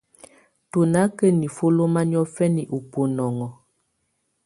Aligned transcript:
Tù 0.69 0.79
nà 0.91 1.01
kà 1.17 1.25
nifuǝ́ 1.39 1.73
lɔma 1.77 2.01
niɔ̀fɛna 2.09 2.61
ù 2.75 2.79
bunɔnɔ. 2.89 3.47